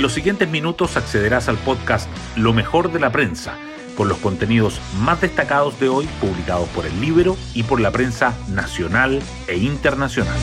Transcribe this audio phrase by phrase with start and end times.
[0.00, 3.58] En los siguientes minutos accederás al podcast Lo mejor de la prensa,
[3.98, 8.34] con los contenidos más destacados de hoy publicados por el libro y por la prensa
[8.48, 10.38] nacional e internacional.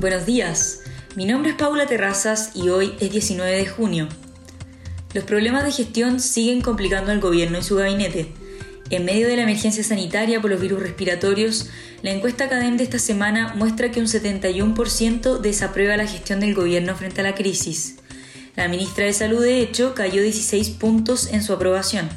[0.00, 0.82] Buenos días,
[1.16, 4.06] mi nombre es Paula Terrazas y hoy es 19 de junio.
[5.14, 8.32] Los problemas de gestión siguen complicando al gobierno y su gabinete.
[8.90, 11.68] En medio de la emergencia sanitaria por los virus respiratorios,
[12.02, 16.96] la encuesta CADEM de esta semana muestra que un 71% desaprueba la gestión del gobierno
[16.96, 17.96] frente a la crisis.
[18.56, 22.08] La ministra de Salud, de hecho, cayó 16 puntos en su aprobación.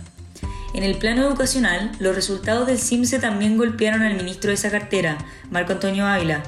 [0.73, 5.17] En el plano educacional, los resultados del CIMSE también golpearon al ministro de esa cartera,
[5.49, 6.41] Marco Antonio Ávila,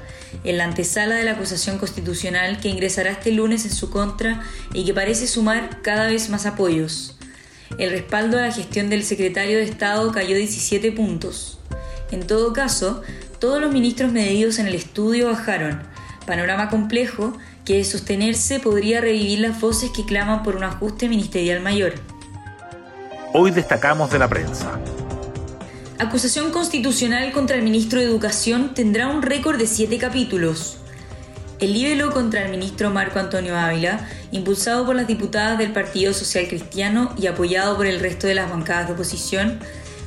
[0.45, 4.41] en la antesala de la acusación constitucional que ingresará este lunes en su contra
[4.73, 7.17] y que parece sumar cada vez más apoyos.
[7.77, 11.59] El respaldo a la gestión del secretario de Estado cayó 17 puntos.
[12.12, 13.02] En todo caso,
[13.39, 15.81] todos los ministros medidos en el estudio bajaron.
[16.26, 21.61] Panorama complejo que de sostenerse podría revivir las voces que claman por un ajuste ministerial
[21.61, 21.94] mayor.
[23.33, 24.80] Hoy destacamos de la prensa.
[25.98, 30.77] Acusación constitucional contra el ministro de Educación tendrá un récord de siete capítulos.
[31.64, 36.45] El libelo contra el ministro Marco Antonio Ávila, impulsado por las diputadas del Partido Social
[36.50, 39.59] Cristiano y apoyado por el resto de las bancadas de oposición,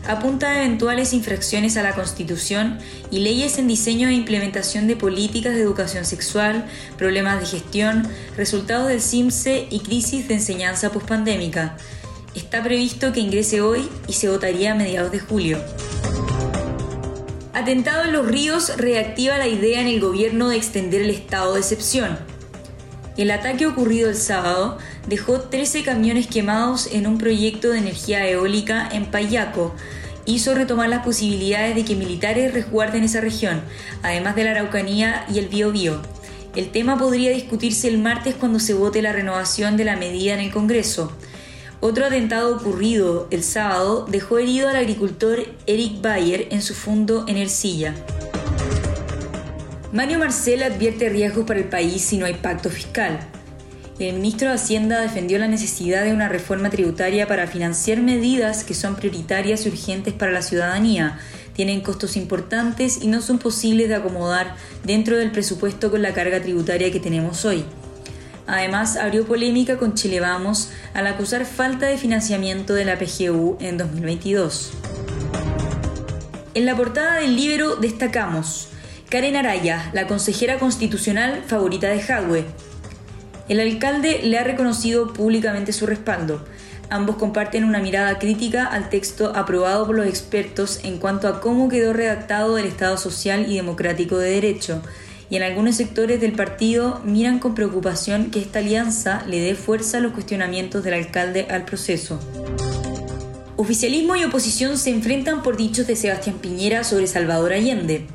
[0.06, 2.78] apunta a eventuales infracciones a la Constitución
[3.10, 6.66] y leyes en diseño e implementación de políticas de educación sexual,
[6.98, 11.78] problemas de gestión, resultados del CIMSE y crisis de enseñanza pospandémica.
[12.34, 15.58] Está previsto que ingrese hoy y se votaría a mediados de julio.
[17.56, 21.60] Atentado en los ríos reactiva la idea en el gobierno de extender el estado de
[21.60, 22.18] excepción.
[23.16, 24.76] El ataque ocurrido el sábado
[25.08, 29.74] dejó 13 camiones quemados en un proyecto de energía eólica en Payaco.
[30.26, 33.62] Hizo retomar las posibilidades de que militares resguarden esa región,
[34.02, 36.02] además de la Araucanía y el Biobío.
[36.56, 40.40] El tema podría discutirse el martes cuando se vote la renovación de la medida en
[40.40, 41.10] el Congreso.
[41.80, 47.36] Otro atentado ocurrido el sábado dejó herido al agricultor Eric Bayer en su fondo en
[47.36, 47.94] Ercilla.
[49.92, 53.20] Mario Marcel advierte riesgos para el país si no hay pacto fiscal.
[53.98, 58.74] El ministro de Hacienda defendió la necesidad de una reforma tributaria para financiar medidas que
[58.74, 61.18] son prioritarias y urgentes para la ciudadanía,
[61.54, 64.54] tienen costos importantes y no son posibles de acomodar
[64.84, 67.64] dentro del presupuesto con la carga tributaria que tenemos hoy.
[68.46, 73.76] Además, abrió polémica con Chile Vamos al acusar falta de financiamiento de la PGU en
[73.76, 74.72] 2022.
[76.54, 78.68] En la portada del libro destacamos
[79.10, 82.44] Karen Araya, la consejera constitucional favorita de Jadwe.
[83.48, 86.44] El alcalde le ha reconocido públicamente su respaldo.
[86.88, 91.68] Ambos comparten una mirada crítica al texto aprobado por los expertos en cuanto a cómo
[91.68, 94.82] quedó redactado el Estado social y democrático de derecho,
[95.28, 99.98] y en algunos sectores del partido miran con preocupación que esta alianza le dé fuerza
[99.98, 102.20] a los cuestionamientos del alcalde al proceso.
[103.56, 108.06] Oficialismo y oposición se enfrentan por dichos de Sebastián Piñera sobre Salvador Allende.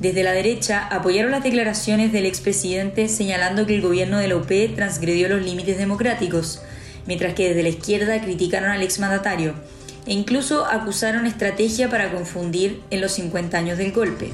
[0.00, 4.50] Desde la derecha apoyaron las declaraciones del expresidente señalando que el gobierno de la UP
[4.76, 6.62] transgredió los límites democráticos,
[7.06, 9.54] mientras que desde la izquierda criticaron al exmandatario
[10.06, 14.32] e incluso acusaron estrategia para confundir en los 50 años del golpe.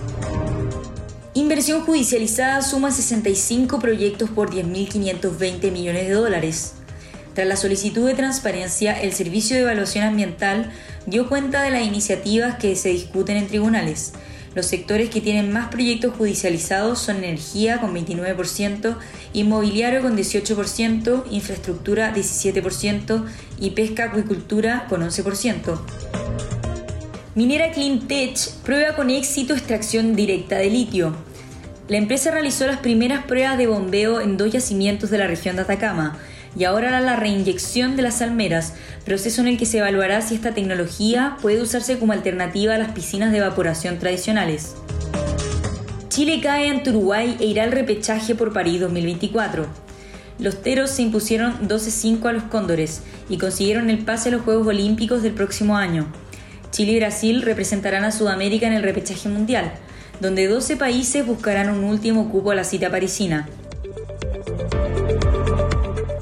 [1.45, 6.73] Inversión judicializada suma 65 proyectos por 10.520 millones de dólares.
[7.35, 10.73] Tras la solicitud de transparencia, el Servicio de Evaluación Ambiental
[11.05, 14.15] dio cuenta de las iniciativas que se discuten en tribunales.
[14.55, 18.97] Los sectores que tienen más proyectos judicializados son energía con 29%,
[19.35, 23.23] inmobiliario con 18%, infraestructura 17%
[23.61, 25.79] y pesca acuicultura con 11%.
[27.35, 31.34] Minera Cleantech prueba con éxito extracción directa de litio.
[31.87, 35.63] La empresa realizó las primeras pruebas de bombeo en dos yacimientos de la región de
[35.63, 36.17] Atacama
[36.57, 38.73] y ahora hará la reinyección de las almeras,
[39.05, 42.93] proceso en el que se evaluará si esta tecnología puede usarse como alternativa a las
[42.93, 44.77] piscinas de evaporación tradicionales.
[46.09, 49.67] Chile cae ante Uruguay e irá al repechaje por París 2024.
[50.39, 54.69] Los teros se impusieron 12-5 a los cóndores y consiguieron el pase a los Juegos
[54.69, 56.07] Olímpicos del próximo año.
[56.71, 59.75] Chile y Brasil representarán a Sudamérica en el repechaje mundial,
[60.21, 63.49] donde 12 países buscarán un último cupo a la cita parisina.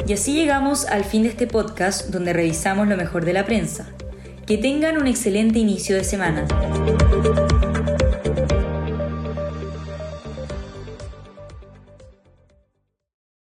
[0.07, 3.89] Y así llegamos al fin de este podcast donde revisamos lo mejor de la prensa.
[4.47, 6.47] Que tengan un excelente inicio de semana.